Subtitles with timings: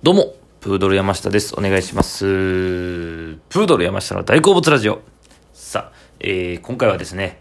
[0.00, 1.56] どうも、プードル山下です。
[1.58, 2.24] お願いします。
[2.24, 5.00] プードル山下の大好物ラジオ。
[5.52, 7.40] さあ、えー、今回はですね、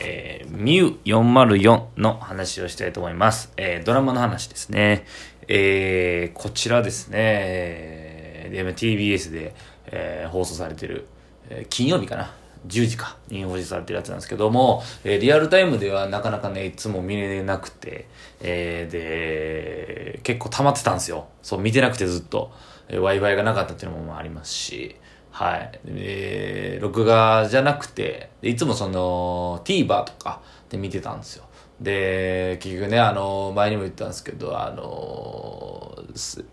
[0.00, 3.52] えー、ミュー404の話をしたいと思います。
[3.58, 5.04] えー、ドラマの話ですね。
[5.48, 9.54] えー、こちらですね、えー、TBS で、
[9.88, 11.08] えー、放送されてる、
[11.50, 12.32] えー、金曜日かな。
[12.66, 18.06] 10時かに放送されてるやつなんですけども、えーリアルタイムではなかなかね、いつも見れなくて、
[18.40, 21.28] えーで、結構溜まってたんですよ。
[21.42, 22.50] そう、見てなくてずっと。
[22.88, 24.96] えー Wi-Fi がなかったっていうのもありますし、
[25.30, 25.80] はい。
[25.84, 31.44] で、録画じゃなくて、いつもその、TVer とかで見てたんですよ。
[31.80, 35.97] で、結局ね、あの、前にも言ったんですけど、あの、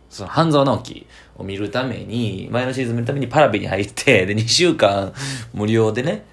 [0.09, 5.13] その、半沢直樹を見るために、前のシーズン見るためにパラビに入って、で、2週間
[5.53, 6.25] 無料でね、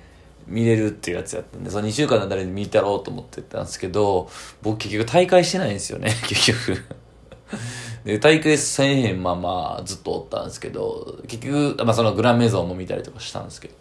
[0.46, 4.30] 見れるっていうやつやったんで、その2週間の誰に見たろうと思ってたんですけど、
[4.62, 6.82] 僕結局大会してないんですよね、 結局。
[8.04, 13.74] で、大会せえへんまあまあずっとおったんですけど、結局、まあそのグランメゾンも見たりとかしたんですけど。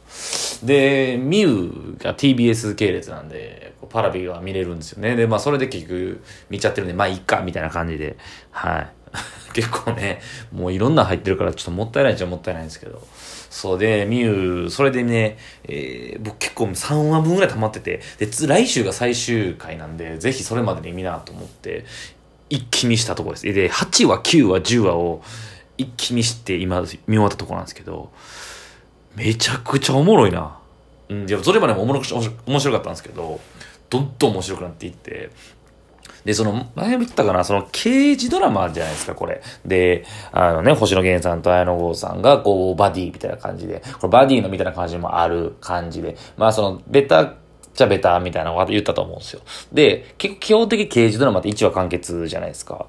[0.68, 5.16] で、ミューが TBS 系列なんで、こうパラビが見れるんですよね。
[5.16, 8.18] で、まあそれで結局見ちゃってるんで、まあいいか、みたいな感じで、
[8.52, 9.01] はい。
[9.54, 13.06] 結構ね、もういろんな入ってるからちょっともったいないっちゃもったいないんですけど。
[13.50, 21.86] そうで、ミュー、それでね、えー僕結構3話分ぐらい溜まってて、で、来週が最終回なんで、ぜひそれまでに見なと思って、
[22.50, 23.44] 一気見したとこです。
[23.44, 25.22] で、8話、9話、10話を
[25.78, 28.12] 一気見して今見終わったとこなんですけど、
[29.16, 30.58] めちゃくちゃおもろいな。
[31.10, 33.40] うん、いや、それまでもおもろくし面白面白かったんですけど、
[33.90, 35.30] どんどん面白くなっていって、
[36.26, 39.42] で、その、前も言ったかな、その刑事ドラマじゃないですか、これ。
[39.66, 47.34] で、あのね、星野源さんと綾野剛さんが、こう、バディみたいな感じで、これバディのみたいな感じもある感じで、まあ、その、ベタっ
[47.74, 49.42] ちゃベタみたいなのを言ったと思うんですよ。
[49.72, 52.88] で、結構基本的に刑事ドラマって1話完結じゃないですか。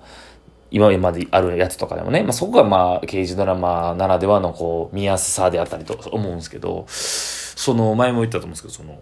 [0.71, 8.99] 今まであるやつとかでもね、まあ、そこがまあ、刑事ドラマならではのこう、見やすさであったりと思うんですけど、その、前も言ったと思うんですけど、その、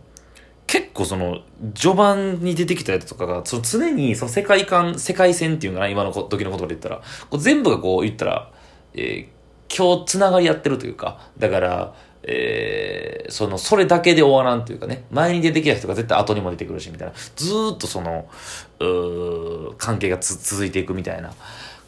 [0.90, 1.40] 結構その、
[1.74, 8.50] 序盤に出てきたやつとかが、その常にその世界観、世界線っていうのかな、今の時の言葉で言ったら、こう全部がこう言ったら、
[8.94, 9.40] えー
[9.72, 18.26] 今日つながり合ってるというか、だから、えーその、それだけで終わらんというかね、前に出てきた人が絶対後にも出てくるし、みたいな、ずっとその、
[18.80, 21.32] うー関係がつ続いていくみたいな。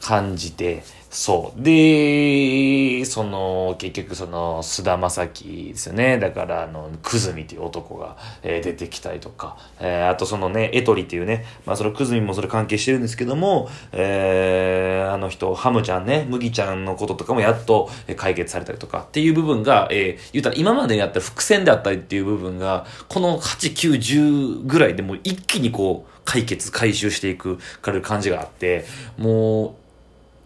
[0.02, 1.62] 感じで、そう。
[1.62, 6.18] で、その、結局その、菅田将暉ですよね。
[6.18, 28.86] だから、あの、くずみっていう男が、えー出てきたりとか、えーあとそのね、エトリっていうね、まあそのくずみもそれ関係してるんですけども、えーあの人、ハムちゃんね、麦ちゃんのこととかもやっと解決されたりとかっていう部分が、えー言うたら今までやった伏線であったりっていう部分が、この8、9、10ぐらいでもう一気にこう、解決、回収していくから感じがあって、
[29.18, 29.82] もう、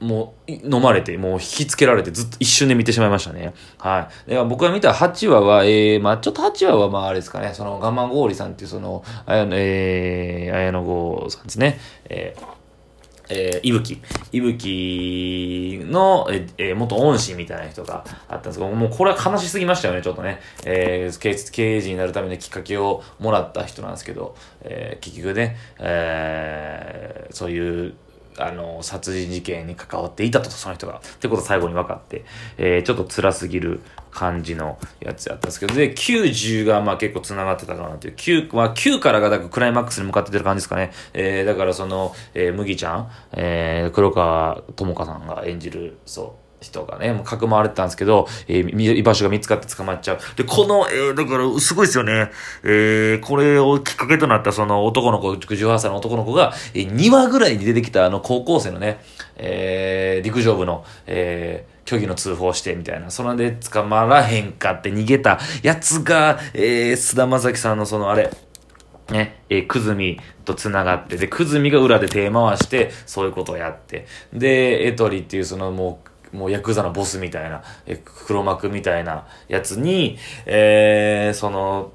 [0.00, 3.54] もう、飲まれて、もう引きつけられて、ずっと一瞬で見てしまいましたね。
[3.78, 4.30] はい。
[4.30, 11.78] で僕が見た8話は、えー、まあちょっと8話は、まああれですかね、その、ガマゴーリさんっていう、その、あやの、えー、綾野剛さんですね。
[12.08, 12.56] えー
[13.28, 14.00] えー、いぶき。
[14.32, 20.40] いぶきの、ええー元恩師みたいな人があったんですけど、もうこれは悲しすぎましたよね、ちょっとね。
[20.64, 27.94] えー、刑刑事になるためのきっかけをもらった人なんですけど、えー、結局ね、えー、そういう、
[28.38, 30.98] あの、殺人事件に関わっていたと、その人が。
[30.98, 32.24] ってこと最後に分かって、
[32.58, 33.80] えー、ちょっと辛すぎる
[34.10, 38.14] 感じのやつやったんですけど、で、90がまあ結構繋がってたかなという。
[38.14, 40.92] 9、まあ9からがだからクライマックスに向かってってる感じですかね。
[41.14, 46.45] えー、だからその、えー、麦ちゃん、えー、黒川智香さんが演じる、そう。
[46.60, 50.18] 人がね、もうかくまわれてたんですけど、えー、居場所が見つかって捕まっちゃう。
[50.36, 52.30] で、この、えー、だから、すごいですよね。
[52.64, 59.00] えー、これをきっかけとなったその男の子、18歳の男の子が、えー、2話ぐらいに出てきたあの高校生のね、
[59.36, 63.10] えー、陸上部の、えー、虚偽の通報してみたいな。
[63.10, 68.30] それで捕まらへんかって逃げたやつが、えー、菅田将暉さんのそのあれ、
[69.10, 81.92] ね、えー、くずみと繋がって、で、くずみが裏で手回して、そういうことをやって、で、エトリっていうそのもう、もうヤクザのボスみたいな、え黒幕みたいなやつに、えー、その、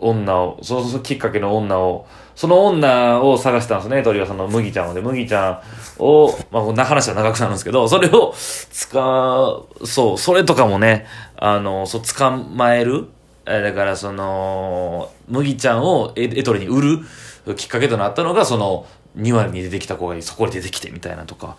[0.00, 4.94] 女を、そのきっかけの女を、その女を探したんですね、鳥はその麦ちゃんを。
[4.94, 5.62] で、麦ちゃ
[5.98, 8.32] んを、まあ、こんな話は長くなるんですけど、それを、
[8.70, 13.06] 使う、そう、それとかもね、あの、そう、捕まえる。
[13.46, 16.98] えーだからその、麦ちゃんをエエトリに売る。
[17.56, 18.84] きっかけとなったのが、その、
[19.18, 21.56] 2話に出てきた子がそこで出てきてみたいなとか、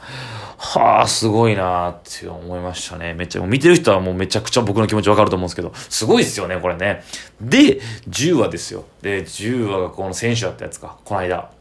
[0.57, 3.13] はあ、すごいなって思いましたね。
[3.13, 7.03] めっちゃ、もう見てる人はもうめちゃくちゃ僕の気持ちわかると思うんですけど、すごいですよね、これね。
[7.41, 8.85] で、10話ですよ。
[9.01, 11.51] で、10話がこの選手だったやつか、この間。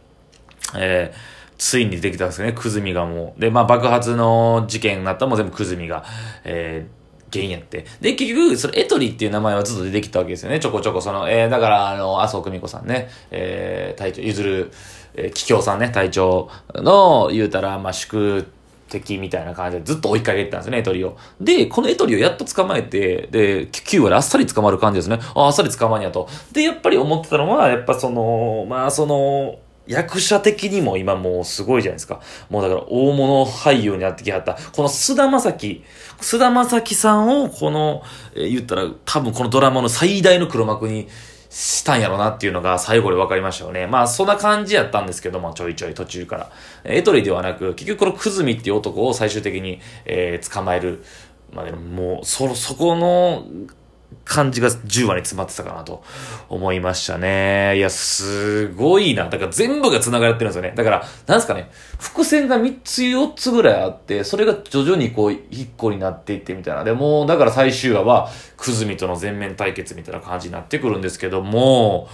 [0.77, 3.41] えーついにできたんですよね、くずみがもう。
[3.41, 6.05] で、まあ爆発の事件になったのも全部くずみが、
[6.45, 6.98] えー、
[7.33, 7.85] 原因やって。
[8.01, 10.61] で、結局、そのエトリっていう名前はずっと出てきたわけですよね。
[10.61, 14.73] ちょこちょこ、その、えー、だから、あの、麻生久美子さんね、えー、隊長、ゆずる、
[15.15, 18.47] えー、桔梗さんね、隊長の、言うたら、まあ、宿
[18.89, 21.17] 敵みたいな感じでずっと追いかけてたんですね、エトリを。
[21.41, 25.19] で、このエトリをやっと捕まえて、で、9話であっさり捕まる感じですね。
[25.35, 26.29] あ、あっさり捕まんやと。
[26.53, 32.21] で、やっぱり思ってたのは、やっぱその、まあ、その、役者的にも今もうすごいじゃないですか。
[32.51, 34.57] もうだから大物俳優になってきはった。
[34.73, 35.83] この菅田将暉、
[36.21, 38.03] 菅田将暉さんをこの、
[38.35, 41.09] えー、言ったら多分このドラマの最大の黒幕に
[41.49, 43.87] したんやろなっていうのが最後で分かりましたよね。
[43.87, 46.51] まあそんな感じやったんですけども、ちょいちょい途中から。
[46.85, 51.03] エトリではなく、結局このクズミっていう男を最終的に、えー、捕まえる。
[51.51, 53.47] までももう、そ、そこの
[54.25, 56.03] 感じが10話に詰まってたかなと
[56.49, 57.77] 思いましたね。
[57.77, 59.29] いや、すごいな。
[59.29, 60.73] だから全部が繋がってるんですよね。
[60.77, 66.85] だから、なんですかね、伏線が3つ4つぐらいあって、それが徐々にこう、1個になっていってみたいな。
[66.85, 72.09] でも、だから最終話は、くずみとの全面対決みたいな感じになってくるんですけども、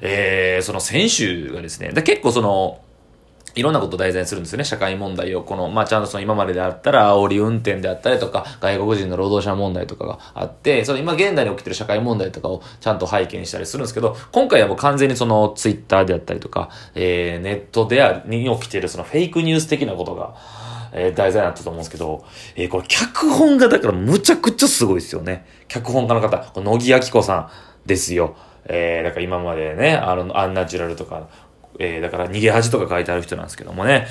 [0.00, 2.80] えー、その選手がですね、結構その、
[3.54, 4.64] いろんなことを題材にするんですよね。
[4.64, 5.42] 社会問題を。
[5.42, 20.34] この、まあ、ちゃんとその今までであったら、煽り運転であったりとか、外国人の労働者問題とかがあって、その今現代に起きてる社会問題とかをちゃんと拝見したりするんですけど、今回はもう完全にそのツイッターであったりとか、えー、ネットであに起きてるそのフェイクニュース的なことが、
[20.92, 22.24] えー、題材になったと思うんですけど、
[22.56, 25.46] えー、これ脚本がだからむちゃくちゃすごいですよね。
[25.68, 27.50] 脚本家の方、野木明子さん
[27.86, 28.36] ですよ。
[28.64, 31.28] えー、だから今までね、あの、アンナチュラルとか、
[31.80, 34.06] えー、だから逃げ恥とか書いてある人なんですけどもね、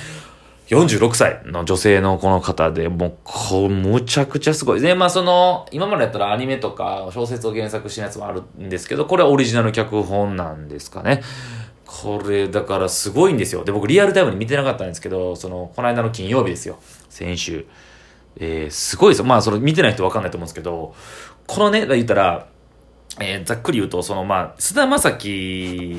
[0.70, 4.80] 46歳の女性のこの方で、もう、こう、むちゃくちゃすごい。
[4.80, 11.22] で、まあその、今までやったらアニメとか小説を原作したやつもあるんですけど、これはオリジナル脚本なんですかね。
[11.86, 13.64] これ、だからすごいんですよ。
[13.64, 16.78] で、僕リアルタイムに見てなかったんですけど、その、この間の金曜日ですよ。
[17.08, 17.66] 先週。
[18.36, 19.24] えー、すごいですよ。
[19.24, 20.94] まあ、それ見てない人わかんないと思うんですけど、
[21.48, 22.46] このね、言ったら、
[23.18, 25.96] えー、ざっくり言うと、その、まあ、菅田将暉、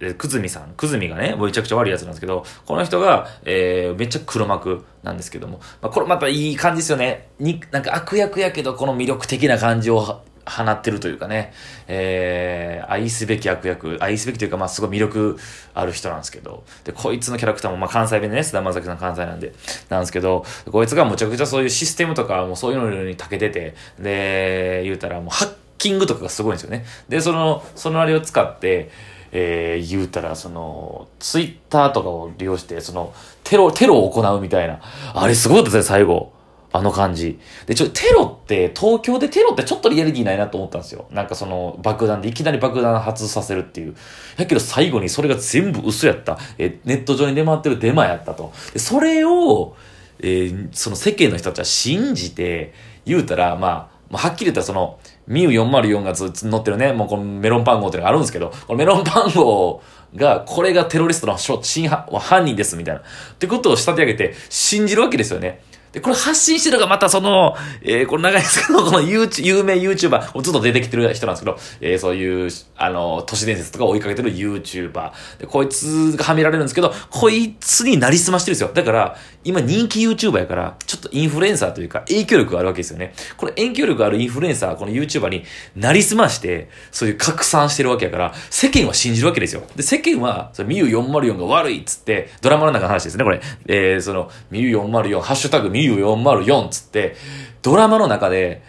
[0.00, 7.28] えくずみさん、くずみがね、めちゃくちゃ悪いやつなんですけど、この人が、えー、めっちゃ黒幕なんですけども、まあ、これまたいい感じですよね。
[7.38, 11.52] に、なんか悪役やけど、この魅力的な感じを放ってるというかね、
[11.86, 15.38] えー、愛すべき悪役、愛すべきというか、まあ、すごい魅力
[15.74, 19.52] ある人なんですけど、で、こいつのキャラクターも、まあ、関西弁でね、菅田将暉さん関西なんで、
[19.88, 25.46] なんですけど、こいつがむちゃくちゃそういうシステムとか、もうそういうのに長けてて、で、言うたらもうは、
[25.78, 26.84] キングとかがすごいんですよね。
[27.08, 28.90] で、その、そのあれを使って、
[29.32, 33.12] えー、言うたら、その、ツイッターとかを利用して、その、
[33.44, 34.80] テロ、テロを行うみたいな。
[35.14, 36.32] あれすごかったですね、最後。
[36.70, 37.38] あの感じ。
[37.66, 41.06] で、ちょ、テロって、東京でテロってちょっとリアリティないなと思ったんですよ。
[41.10, 43.96] なんかその、爆弾でいきなり爆弾発させるっていう。
[44.36, 46.38] やけど最後にそれが全部嘘やった。
[46.58, 48.52] え、ネット上に出回ってるデマやったと。
[48.74, 49.76] で、それを、
[50.20, 52.74] えー、その世間の人たちは信じて、
[53.06, 54.98] 言うたら、まあ、まあ、はっきり言ったらその、
[55.28, 59.82] ミュー404がずっと乗ってるね、もうこのメロンパン号っていうのがあるんですけど、このメロンパン号
[60.16, 63.00] が、これがテロリストの真犯人ですみたいな。
[63.00, 63.04] っ
[63.38, 65.62] てことを仕立て上げて信じるわけですよね。
[65.92, 75.12] で、これ発信してるのがまたその、えー、これ長いですけど、この有有名 YouTuber、ずっと出てきてる人なんですけど、えー、そういう、あの、都市伝説とか追いかけてる YouTuber。
[75.38, 78.70] で、こいつがはめられるんですけど、こいつになりすましてるんですよ。
[78.74, 83.14] だから、今人気 YouTuber やから、ちょっとインフルエンサーというか、影響力があるわけですよね。
[83.36, 85.44] これ影響力あるインフルエンサー、この YouTuber に
[85.76, 89.62] なりすまして、そういう拡散してるわけやから、世間は信じるわけですよ。
[89.76, 93.40] で、世間は、そのミュー404が悪いっつって、ドラマの中の話ですね、これ。
[93.66, 97.14] えー、その、ミュー404、ハッシュタグミュー404つって、
[97.62, 98.62] ドラマの中で、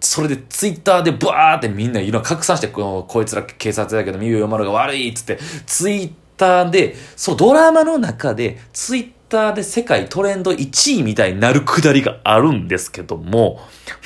[0.00, 13.60] それでツイッターでバーってみんないろいろ拡散して、ここいつら警察だけど、ミュー40が悪いっつって、ツイッターで、そう、ドラマの中で、ツイッターで世界トレンド1位みたいになるくだりがあるんですけども、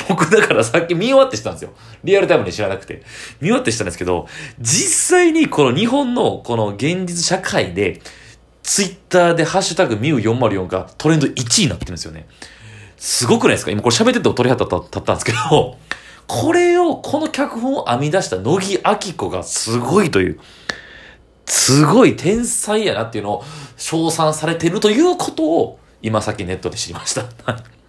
[0.09, 1.73] 僕だからさっき見終わってしたんですよ。
[2.04, 3.02] リアルタイムに知らなくて。
[3.40, 4.28] 見終わってしたんですけど、
[4.61, 8.00] 実際にこの日本のこの現実社会で、
[8.69, 12.27] ツイッターでハッシュタグミュー404がトレンド1位になってるんですよね。
[12.99, 13.71] すごくないですか？
[13.71, 15.79] 今これ喋ってても鳥肌立ったんですけど、
[16.29, 20.41] これを、この脚本を編み出した乃木明子がすごいという、
[21.47, 23.45] すごい天才やなっていうのを
[23.79, 27.25] 称賛されてるということを、今さっきネットで知りました。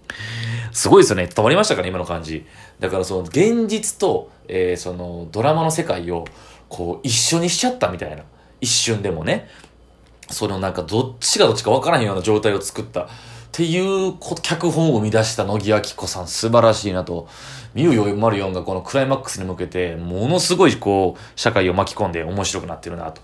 [0.72, 1.28] すごいですよね。
[1.28, 2.46] 伝わりましたかね今の感じ。
[2.80, 6.24] だからその現実と、えー、そのドラマの世界を
[6.70, 8.24] こう一緒にしちゃったみたいな。
[8.62, 9.50] 一瞬でもね。
[10.32, 13.08] そのなんかどっちがどっちかわからへんような状態を作ったっ
[13.52, 17.28] ていう脚本を生み出した乃木明子さん素晴らしいなと。
[17.74, 23.22] ミュー404がこのクライマックスに向けて、ものすごいこう、社会を巻き込んで面白くなってるなと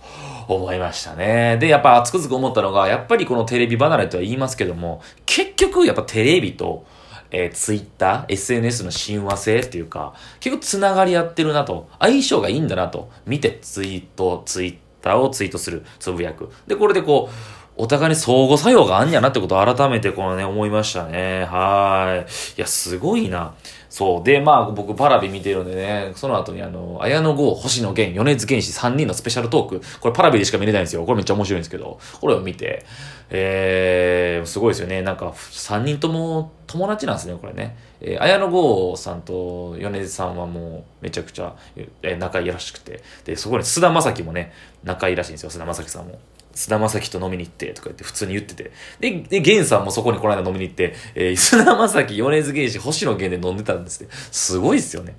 [0.48, 1.58] 思いましたね。
[1.60, 6.86] で、やっぱつくづく思ったのが、やっぱりこのテレビ離れとは言いますけども、結局やっぱテレビと、
[7.32, 16.50] えー、ツイッター、SNS の親和性っていうか、結構繋がり合ってるなと、相性がいいんだなと、見てツイート、ツイッターをツイートする、つぶやく。
[16.66, 17.36] で、これでこう、
[17.78, 21.46] お互いに相互作用があんやなってことを改めてこのね、思いましたね。
[21.46, 22.32] はい。
[22.58, 23.54] いや、すごいな。
[23.90, 24.24] そう。
[24.24, 31.06] で、まあ、僕、パラビ見てるんでね、その後にあの、綾野剛、星野源、米津玄師3人のスペシャルトーク、これパラビでしか見れないんですよ。
[31.06, 32.86] これめっちゃ面白いんですけど、これを見て、
[33.30, 35.02] えー、すごいですよね。
[35.02, 37.78] なんか、3人とも友達なんですね、これね。
[38.02, 43.02] えー、綾野剛さんと米津さんはもう、めちゃくちゃ、えー、仲いいらしくて。
[43.26, 44.54] で、そこに菅田将暉もね、
[44.84, 46.20] 仲いいらしいんですよ、菅田将暉さんも。
[46.56, 48.72] 菅田将暉と飲みに行ってとか言って普通に言ってて。
[49.00, 54.14] で、で、源さんもそこにこの間飲みに行って、えー、菅田将暉、米津玄師、星野源で飲んでたんですって。
[54.32, 55.18] すごいっすよね。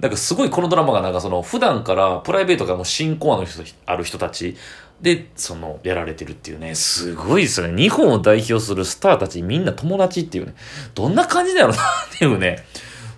[0.00, 4.56] なんかすごいこのドラマがなんかその普段からプライベートがもう新コアの人、ある人たち
[5.00, 7.82] で、その、やられてるっていうね、すごいですよね。
[7.82, 10.54] 日本を代表するスターたちみんな友達っていうね、
[10.94, 12.64] どんな感じだろうなっていうね、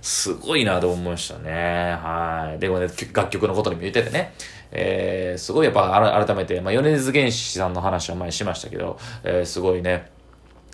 [0.03, 1.53] すごいなと思いましたね。
[1.53, 2.59] はい。
[2.59, 4.35] でもね、楽曲のことにも言っててね、
[4.71, 10.11] えー、すごいやっぱ改めて、まあ、米津玄師さんの話は前にしましたけど、えー、すごいね、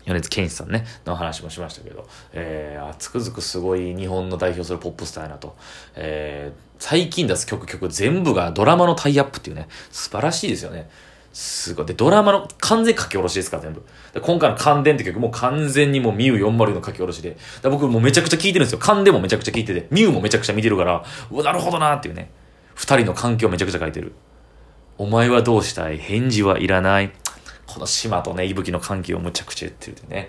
[0.07, 5.57] 米津玄師さんね、の話もしましたけど、えー、つくづくすごい日本の代表するポップスターやなと。
[5.95, 10.89] えー、最近出す曲曲全部がドラマのタイアップっていうね、素晴らしいですよね。
[11.33, 11.87] すごい。
[11.87, 13.83] で、ドラマの完全書き下ろしですから、全部。
[14.21, 17.37] 今回の関電って曲も完全にもうミュー40の書き下ろしで。
[17.65, 18.79] 僕もめちゃくちゃ聴いてるんですよ。
[18.79, 22.31] 関電もめちゃくちゃ聴いてて、ミューもめちゃくちゃ見てるから、うわ、なるほどなっていうね。
[22.75, 24.13] 二人の環境めちゃくちゃ書いてる。
[24.99, 25.99] お前はどうしたい？
[25.99, 27.13] 返事はいらない。
[27.67, 30.29] この島とね、息吹の関係をむちゃくちゃ言ってるでね。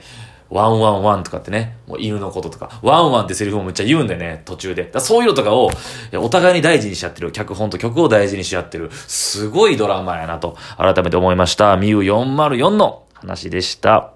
[0.49, 4.83] ワンワンワンとかってね、もう犬のこととか、ワンワンってセリフもめっちゃ言うんだよね、途中で。
[4.83, 5.71] だそういうのとかを、
[6.13, 11.77] お互いに大事にしちゃってる、脚本と曲を大事にしちゃってる、すごいドラマやなと、改めて思いました。
[11.77, 14.14] ミュー404の話でした。